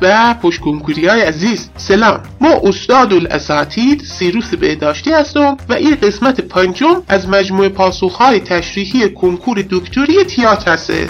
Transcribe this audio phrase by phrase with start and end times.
[0.00, 1.70] به کنکوری های عزیز.
[1.76, 2.20] سلام.
[2.40, 9.64] ما استاد الاساتید سیروس بهداشتی هستم و این قسمت پنجم از مجموعه پاسخهای تشریحی کنکور
[9.70, 11.08] دکتری تیاتر هسته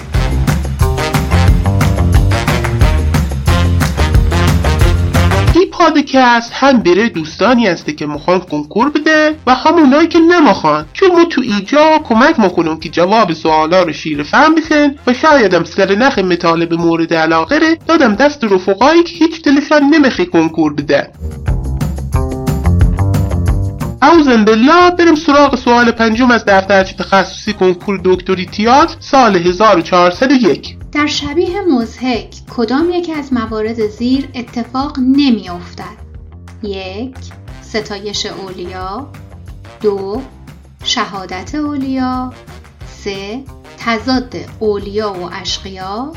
[5.87, 11.25] پادکست هم بره دوستانی هسته که می‌خوان کنکور بده و همونایی که نمی‌خوان چون ما
[11.25, 16.19] تو ایجا کمک می‌کنم که جواب سوالا رو شیر فهم بشن و شایدم سر نخ
[16.19, 21.11] مطالب مورد علاقه ره دادم دست رفقایی که هیچ دلشان نمیخی کنکور بده
[24.03, 31.07] اوزن بالله بریم سراغ سوال پنجم از دفترچه تخصصی کنکور دکتری تیات سال 1401 در
[31.07, 35.97] شبیه مزهک کدام یکی از موارد زیر اتفاق نمی افتد؟
[36.63, 37.17] یک
[37.63, 39.09] ستایش اولیا.
[39.81, 40.23] دو
[40.85, 42.33] شهادت اولیا.
[42.89, 43.45] سه
[43.79, 46.13] تضاد اولیا و اشقیا.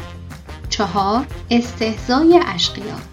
[0.70, 3.09] چهار استهزای اشقیا.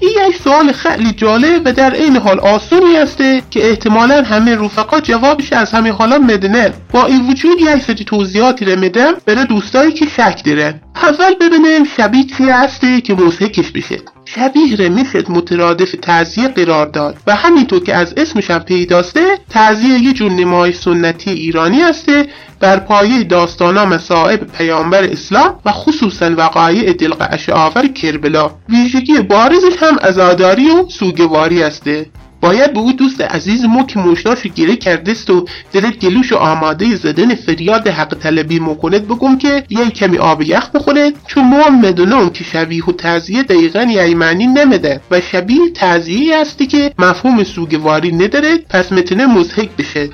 [0.00, 5.00] این یک سوال خیلی جالب و در این حال آسونی هسته که احتمالا همه رفقا
[5.00, 9.92] جوابش از همه حالا مدنه با این وجود یک سری توضیحاتی رو میدم برای دوستایی
[9.92, 10.80] که شک دارن.
[11.02, 17.16] اول ببینیم شبیه چی هسته که موسیقیش بشه شبیه رو می‌شد مترادف تعذیه قرار داد
[17.26, 22.26] و همینطور که از اسمش هم پیداسته تعذیه یه جور نمای سنتی ایرانی هسته
[22.60, 28.50] بر پایه داستانا مصائب پیامبر اسلام و خصوصا وقایع دلقعش آور کربلا.
[28.68, 32.06] ویژگی بارزش هم ازاداری و سوگواری هسته.
[32.40, 36.96] باید به او دوست عزیز ما که مشتاشو گیره کردست و دلت گلوش و آماده
[36.96, 42.30] زدن فریاد حق طلبی مکند بگم که یه کمی آب یخ بخوره چون ما مدونم
[42.30, 48.12] که شبیه و تعذیه دقیقا یه معنی نمیده و شبیه تعذیه هستی که مفهوم سوگواری
[48.12, 50.10] نداره پس متنه مزهک بشه.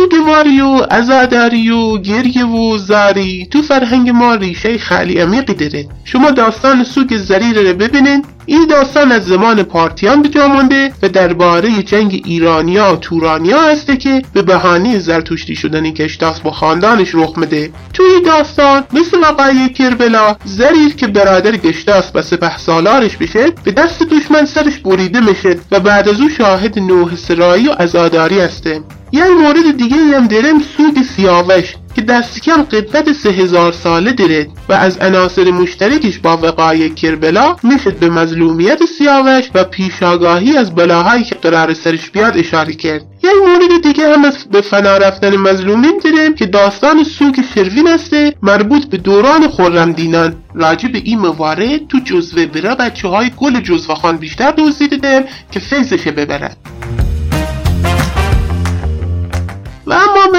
[0.00, 3.48] سوگواری و ازاداری و گریه و زاری.
[3.50, 5.88] تو فرهنگ ما ریشه خیلی عمیقی داره.
[6.04, 8.24] شما داستان سوگ زریر رو ببینین.
[8.50, 13.96] این داستان از زمان پارتیان به جا مانده و درباره جنگ ایرانیا و تورانیا هسته
[13.96, 20.36] که به بهانه زرتشتی شدن کشتاس با خاندانش رخ مده توی داستان مثل وقایع کربلا
[20.44, 25.80] زریر که برادر گشتاس و سپه سالارش بشه به دست دشمن سرش بریده میشه و
[25.80, 28.80] بعد از او شاهد نوح سرایی و ازاداری هسته
[29.12, 31.74] یه مورد دیگه هم دارم سوگ سیاوش.
[32.00, 37.56] که دست کم قدمت سه هزار ساله داره و از عناصر مشترکش با وقایع کربلا
[37.62, 43.02] می‌شد به مظلومیت سیاوش و پیشاگاهی از بلاهایی که قرار سرش بیاد اشاره کرد.
[43.22, 48.34] یک مورد دیگه هم از به فنا رفتن مظلومین داریم که داستان سوگ شروین هسته
[48.42, 50.34] مربوط به دوران خرمدینان.
[50.54, 55.60] راجع به این موارد تو جزوه برا بچه های گل جزوه خان بیشتر دوزیده که
[55.60, 56.79] فیضش ببرد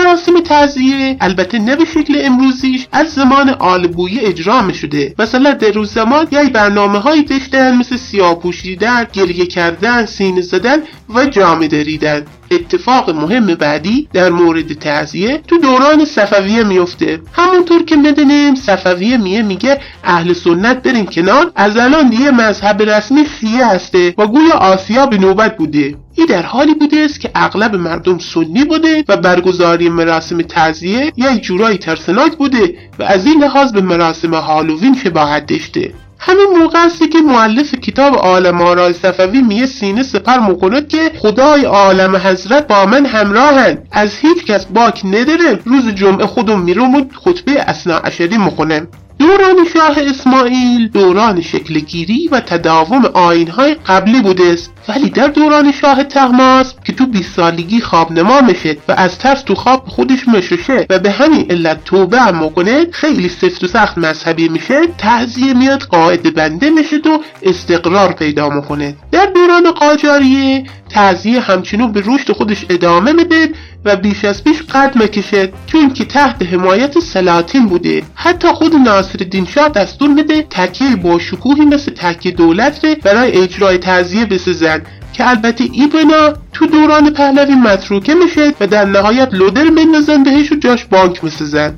[0.02, 5.16] مراسم تعذیه البته نه به شکل امروزیش از زمان آلبویه اجرا می شده.
[5.20, 10.78] مثلا در روز زمان یه برنامه هایی داشتن مثل سیاه پوشیدن گریه کردن سینه زدن
[11.16, 12.26] و جامه دریدن.
[12.52, 17.20] اتفاق مهم بعدی در مورد تعذیه تو دوران صفویه میفته.
[17.34, 21.52] همونطور که می‌دونیم صفویه میه میگه اهل سنت برین کنار.
[21.56, 25.96] از الان دیگه مذهب رسمی شیعه هسته و گویا آسیا به نوبت بوده.
[26.16, 31.42] این در حالی بوده است که اغلب مردم سنی بوده و برگزاری مراسم تعذیه یک
[31.42, 35.94] جورایی ترسناک بوده و از این لحاظ به مراسم هالووین شباهت داشته.
[36.24, 41.66] همین موقع است که معلف کتاب عالم آرای صفوی میه سینه سپر مکند که خدای
[41.66, 47.06] عالم حضرت با من همراهن از هیچ کس باک نداره روز جمعه خودم میرم و
[47.26, 48.88] خطبه اسنا عشری مخونم
[49.22, 56.04] دوران شاه اسماعیل دوران شکلگیری و تداوم آینهای قبلی بوده است ولی در دوران شاه
[56.04, 60.86] تغماس که تو 20 سالگی خواب نما میشه و از ترس تو خواب خودش مشوشه
[60.90, 65.82] و به همین علت توبه هم می‌کنه خیلی سفت و سخت مذهبی میشه تعذیه میاد
[65.82, 68.96] قاعده بنده میشه و استقرار پیدا می‌کنه.
[69.12, 73.50] در دوران قاجاریه تعذیه همچنون به رشد خودش ادامه میده
[73.86, 78.04] و بیش از پیش قد مکشه چون که تحت حمایت سلاطین بوده.
[78.16, 79.20] حتی خود ناصر
[79.56, 84.82] شاه دستور میده تکیه با شکوهی مثل تکیه دولت ره برای اجرای تعذیه بسازن
[85.14, 90.52] که البته این بنا تو دوران پهلوی متروکه میشه و در نهایت لودر مندازن بهش
[90.52, 91.78] و جاش بانک می‌سازن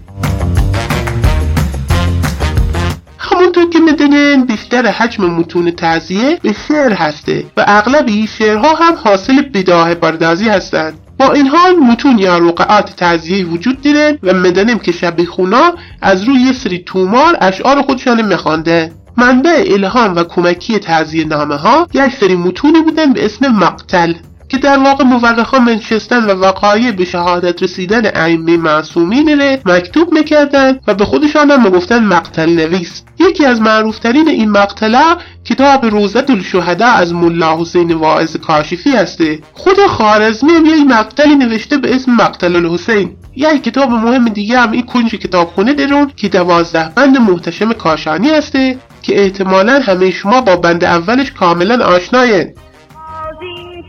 [3.85, 9.41] که می‌دونین بیشتر حجم متون تعذیه به شعر هسته و اغلب این شعرها هم حاصل
[9.41, 10.93] بداه پردازی هستند.
[11.17, 16.23] با این حال متون یا رقعات تعذیه وجود داره و می‌دانیم که شبیه خونا از
[16.23, 18.91] روی یه سری تومار اشعار خودشان میخوانده.
[19.17, 24.13] منبع الهام و کمکی تعذیه نامه ها یک سری متونی بودن به اسم مقتل.
[24.53, 30.79] که در واقع مورخان منشستن و وقایع به شهادت رسیدن ائمه معصومین ره مکتوب می‌کردن
[30.87, 33.03] و به خودشان هم می‌گفتن مقتل نویس.
[33.19, 35.15] یکی از معروفترین این مقتله
[35.45, 39.39] کتاب روزت الشهدا از ملا حسین واعظ کاشفی هسته.
[39.53, 43.15] خود خارزمی هم یک مقتلی نوشته به اسم مقتل الحسین.
[43.35, 48.77] یک کتاب مهم دیگه هم این کنج کتابخونه درون که دوازده بند محتشم کاشانی هسته
[49.01, 52.53] که احتمالا همه شما با بند اولش کاملا آشناین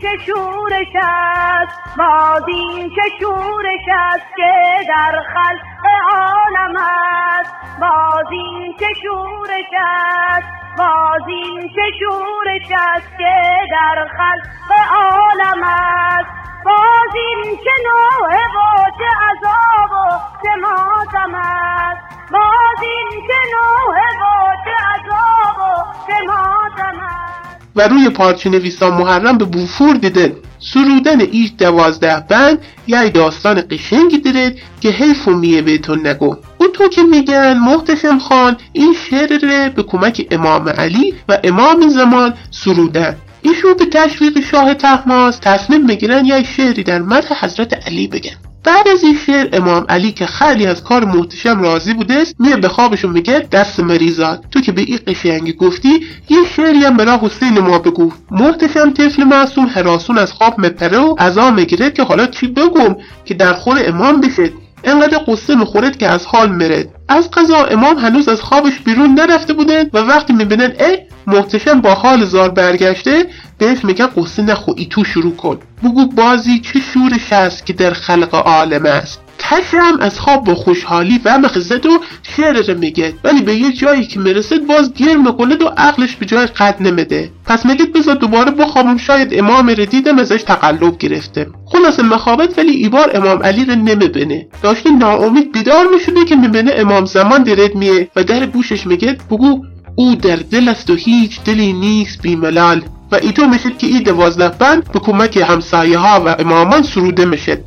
[0.05, 4.53] چه شورش است؟ باز این چه شورش است که
[4.87, 10.47] در خلق عالم است؟ باز این چه شورش است؟
[10.77, 13.35] باز این چه شورش است که
[13.71, 16.29] در خلق عالم است؟
[16.65, 23.97] باز این چه نوع و چه عذاب و چه ماتم است؟ باز این چه نوع
[23.97, 30.35] و چه عذاب و چه ماتم است؟ و روی پارچه نویسان محرم به بوفور دیده.
[30.59, 32.57] سرودن ایش دوازده بند
[32.87, 36.35] یه داستان قشنگی داره که حیف و میه بهتون نگو.
[36.57, 41.89] اون تو که میگن محتشم خان این شعر ره به کمک امام علی و امام
[41.89, 43.15] زمان سرودن.
[43.41, 48.35] ایشون به تشویق شاه تحماس تصمیم می‌گیرن یه شعری در مدح حضرت علی بگن.
[48.65, 52.55] بعد از این شعر امام علی که خیلی از کار محتشم راضی بوده است میه
[52.55, 55.89] به خوابشون میگه دست مریزاد تو که به این قشنگی گفتی
[56.29, 58.11] یه شعری هم حسین ما بگو.
[58.31, 62.95] محتشم طفل معصوم حراسون از خواب مپره و آن می‌گیره که حالا چی بگم
[63.25, 64.51] که در خور امام بشه.
[64.85, 69.53] انقدر قصه می‌خورد که از حال مرد از قضا امام هنوز از خوابش بیرون نرفته
[69.53, 70.97] بودن و وقتی می‌بینن ای
[71.27, 73.25] محتشم با حال زار برگشته
[73.57, 75.59] بهش میگن قصه نخو ای تو شروع کن.
[75.83, 79.21] بگو بازی چه شورش است که در خلق عالم است.
[79.39, 83.13] تشم از خواب با خوشحالی و مخزد و شعر رو میگه.
[83.23, 87.31] ولی به یه جایی که می‌رسد باز گیر می‌کنه و عقلش به جای قد نمیده.
[87.45, 91.47] پس میگه بذار دوباره بخوابم شاید امام رو دیدم ازش تقلب گرفته.
[91.85, 94.47] خلاصه مخابت ولی ایبار امام علی رو نمی‌بینه.
[94.63, 99.65] داشته ناامید بیدار می‌شده که می‌بینه امام زمان درد میه و در گوشش میگه بگو
[99.95, 102.81] او در دل است و هیچ دلی نیست بیملال.
[103.11, 107.63] و ایتو میشه که این دوازده بند به کمک همسایه ها و امامان سروده میشه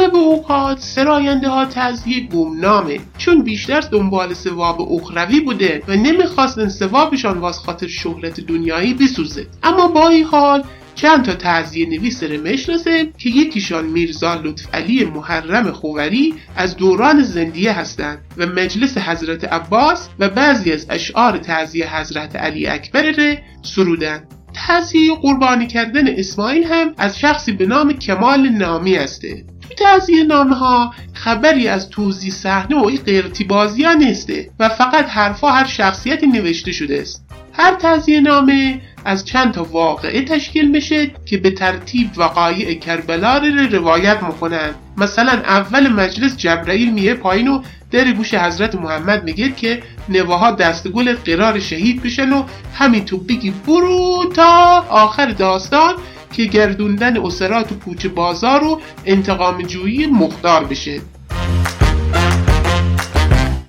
[0.00, 7.38] اغلب اوقات سراینده ها تزیه گمنامه چون بیشتر دنبال سواب اخروی بوده و نمی‌خواستن سوابشان
[7.38, 9.46] واس خاطر شهرت دنیایی بسوزه.
[9.62, 10.64] اما با این حال
[10.94, 17.22] چند تا تعذیه نویس رو می‌شناسه که یکیشان میرزا لطف علی محرم خوری از دوران
[17.22, 23.42] زندیه هستند و مجلس حضرت عباس و بعضی از اشعار تعذیه حضرت علی اکبر ره
[23.62, 24.22] سرودن
[24.54, 29.44] تعذیه قربانی کردن اسماعیل هم از شخصی به نام کمال نامی هسته.
[29.70, 30.56] تو تعذیه نامه
[31.12, 36.72] خبری از توضیح صحنه و قیرتی بازی ها نیسته و فقط حرفا هر شخصیتی نوشته
[36.72, 37.24] شده است.
[37.52, 43.76] هر تعذیه نامه از چند تا واقعه تشکیل میشه که به ترتیب وقایع کربلا رو
[43.76, 49.82] روایت می‌کنن مثلا اول مجلس جبرائیل میه پایین و در گوش حضرت محمد میگه که
[50.08, 52.44] نواها دستگل قرار شهید بشن و
[52.74, 55.94] همین تو بگی برو تا آخر داستان
[56.32, 61.00] که گردوندن اسرات و کوچه بازار و انتقام جویی مختار بشه.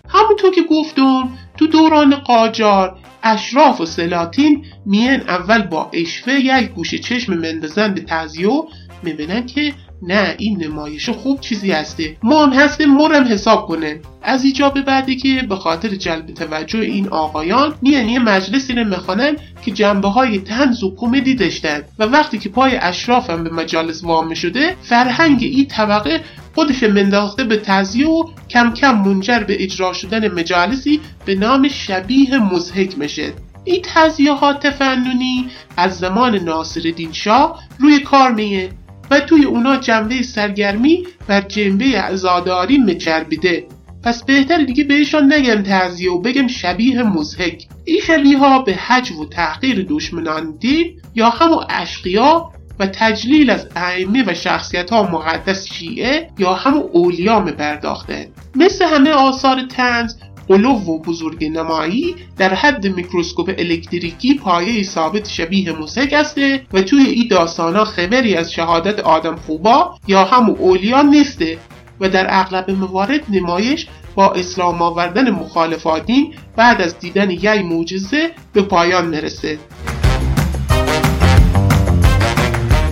[0.09, 6.97] همونطور که گفتم تو دوران قاجار اشراف و سلاطین میان اول با اشفه یک گوشه
[6.97, 8.65] چشم مندازن به تزیه و
[9.03, 12.17] می‌بینن که نه این نمایش خوب چیزی هسته.
[12.23, 13.99] ما هم هسته مرم حساب کنه.
[14.21, 18.83] از اینجا به بعدی که به خاطر جلب توجه این آقایان میان یه مجلسی رو
[18.83, 21.81] می‌خوانن که جنبه های تنز و کمدی داشتن.
[21.99, 26.21] و وقتی که پای اشراف هم به مجالس وام شده فرهنگ این طبقه
[26.55, 32.37] خودش منداخته به تزیه و کم کم منجر به اجرا شدن مجالسی به نام شبیه
[32.37, 33.33] مزهک میشه.
[33.63, 38.69] این تزیه ها تفننی از زمان ناصر شاه روی کار میه.
[39.11, 43.67] و توی اونا جنبه سرگرمی و جنبه عزاداری مچربیده
[44.03, 49.11] پس بهتر دیگه بهشان نگم تعذیه و بگم شبیه مزهک این شبیه ها به حج
[49.11, 55.65] و تحقیر دشمنان دین یا همو اشقیا و تجلیل از ائمه و شخصیت ها مقدس
[55.73, 60.15] شیعه یا همو اولیا پرداخته مثل همه آثار تنز
[60.47, 67.03] قلو و بزرگ نمایی در حد میکروسکوپ الکتریکی پایه ثابت شبیه موسک استه و توی
[67.03, 71.57] این داستانا خبری از شهادت آدم خوبا یا همو اولیا نیسته
[71.99, 78.61] و در اغلب موارد نمایش با اسلام آوردن مخالفاتین بعد از دیدن یه معجزه به
[78.61, 79.59] پایان می‌رسه.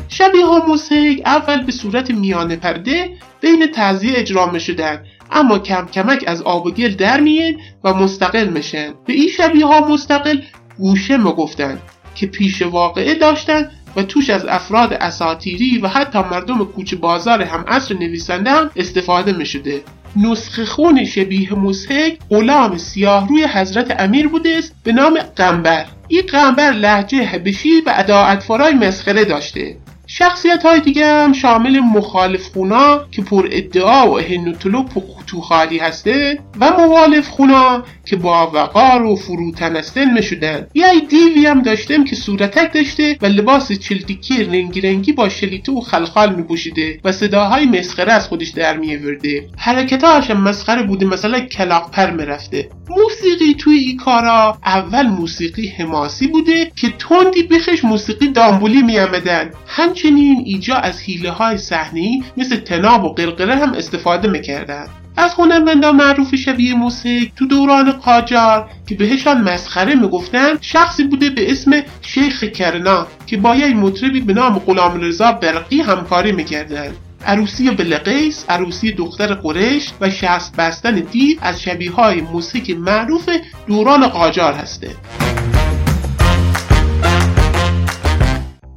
[0.07, 3.09] شبیه ها موسیق اول به صورت میانه پرده
[3.41, 8.47] بین تعذیه اجرا شدن اما کم کمک از آب و گل در میین و مستقل
[8.47, 10.39] میشن به این شبیه ها مستقل
[10.77, 11.79] گوشه گفتن
[12.15, 17.65] که پیش واقعه داشتن و توش از افراد اساتیری و حتی مردم کوچه بازار هم
[17.67, 19.81] اصر نویسنده هم استفاده می شده
[20.15, 25.85] نسخه خون شبیه موسیک غلام سیاه روی حضرت امیر بوده است به نام قنبر.
[26.07, 29.77] این قنبر لحجه حبشی و اداعتفارای مسخره داشته.
[30.11, 36.39] شخصیت های دیگه هم شامل مخالف خونا که پر ادعا و هنوتلوپ و خطوخالی هسته
[36.59, 42.73] و موالف خونا که با وقار و فروتنستن مشودن یه دیوی هم داشتم که صورتک
[42.73, 48.27] داشته و لباس چلتیکی رنگی رنگی با شلیته و خلخال میپوشیده و صداهای مسخره از
[48.27, 52.69] خودش در میورده حرکتاش هم مسخره بوده مثلا کلاق پر می‌رفته.
[52.89, 59.51] موسیقی توی این کارا اول موسیقی حماسی بوده که تندی بخش موسیقی دامبولی میامدن
[59.99, 64.85] همچنین ایجا از حیله های صحنه مثل تناب و قلقله هم استفاده می‌کردن.
[65.17, 71.51] از هنرمندان معروف شبیه موسیقی تو دوران قاجار که بهشان مسخره می‌گفتن شخصی بوده به
[71.51, 76.91] اسم شیخ کرنا که با یک مطربی به نام غلام رضا برقی همکاری می‌کردن.
[77.25, 83.29] عروسی بلقیس، عروسی دختر قریش و شست بستن دیو از شبیه های موسیقی معروف
[83.67, 84.89] دوران قاجار هسته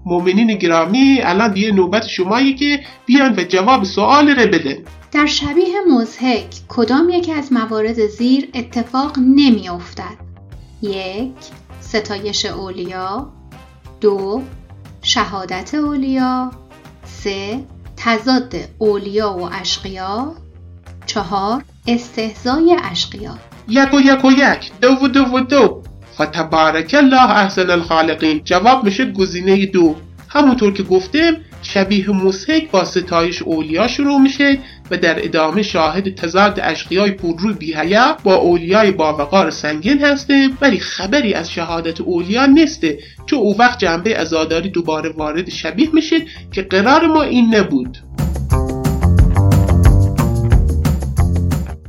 [0.06, 4.76] مؤمنین گرامی الان دیگه نوبت شمایی که بیان و جواب سوال رو بدن.
[5.12, 10.16] در شبیه مزهک کدام یکی از موارد زیر اتفاق نمی افتد؟
[10.82, 11.32] یک
[11.80, 13.32] ستایش اولیا.
[14.00, 14.42] دو
[15.02, 16.50] شهادت اولیا.
[17.04, 17.60] سه
[17.96, 20.34] تضاد اولیا و اشقیا.
[21.06, 23.34] چهار استهزای اشقیا.
[23.68, 24.72] یک و یک و یک.
[24.80, 25.82] دو و دو و دو.
[26.22, 28.40] فتبارک الله احسن الخالقین.
[28.44, 29.96] جواب میشه گزینه دو.
[30.28, 34.58] همونطور که گفتم شبیه موسیک با ستایش اولیا شروع میشه
[34.90, 41.34] و در ادامه شاهد تضاد اشقیای پرروی بیهیا با اولیای باوقار سنگین هسته ولی خبری
[41.34, 46.16] از شهادت اولیا نیسته چون او وقت جنبه ازاداری دوباره وارد شبیه میشه
[46.52, 47.98] که قرار ما این نبود.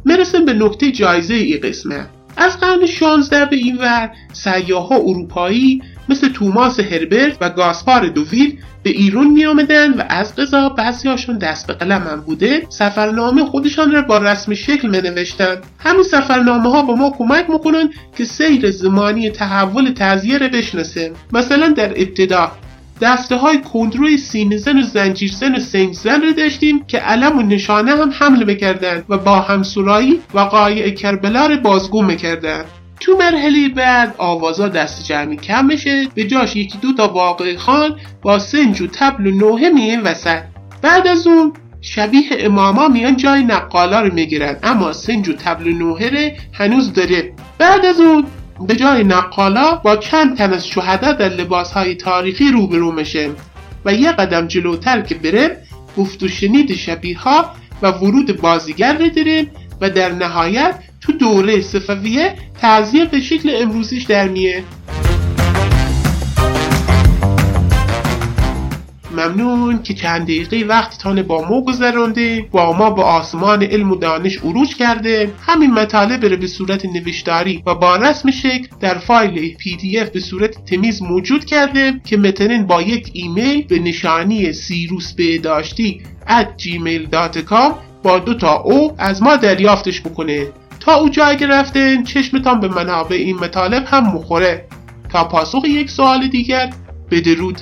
[0.05, 2.05] مرسیم به نکته جایزه ای قسمه
[2.37, 8.59] از قرن 16 به این ور سیاه ها اروپایی مثل توماس هربرت و گاسپار دوویل
[8.83, 13.45] به ایران می آمدن و از قضا بعضی هاشون دست به قلم هم بوده سفرنامه
[13.45, 18.25] خودشان را با رسم شکل می نوشتن همین سفرنامه ها به ما کمک می‌کنن که
[18.25, 21.13] سیر زمانی تحول تزیه را بشناسیم.
[21.33, 22.51] مثلا در ابتدا
[23.03, 28.11] دسته های کندروی سینزن و زنجیرزن و سنگزن رو داشتیم که علم و نشانه هم
[28.19, 32.65] حمل می‌کردن و با همسورایی وقایع کربلا رو بازگو می‌کردن.
[32.99, 37.95] تو مرحله بعد آوازا دست جمعی کم بشه به جاش یکی دو تا واقع خان
[38.21, 40.41] با سنج و تبل و نوحه میه وسط.
[40.81, 44.57] بعد از اون شبیه اماما میان جای نقالا رو می‌گیرن.
[44.63, 48.25] اما سنج و تبل و نوحه هنوز داره بعد از اون
[48.67, 53.29] به جای نقالا با چند تن از شهدا در لباس های تاریخی روبرو میشه
[53.85, 55.57] و یه قدم جلوتر که بره
[55.97, 57.51] گفت و شنید شبیه ها
[57.81, 59.51] و ورود بازیگر رو داریم
[59.81, 64.63] و در نهایت تو دوره صفویه تعذیه به شکل امروزیش در میه
[69.29, 74.37] ممنون که چند دقیقه وقتتان با ما گذرانده با ما به آسمان علم و دانش
[74.37, 75.31] عروج کرده.
[75.47, 80.09] همین مطالب رو به صورت نوشتاری و با رسم شکل در فایل پی دی اف
[80.09, 86.61] به صورت تمیز موجود کرده که متنین با یک ایمیل به نشانی سیروس بهداشتی at
[86.63, 90.47] gmail.com با دو تا او از ما دریافتش بکنه.
[90.79, 94.65] تا او جایی که رفتن چشمتان به منابع این مطالب هم مخوره
[95.09, 96.69] تا پاسخ یک سوال دیگر
[97.11, 97.61] بدرود.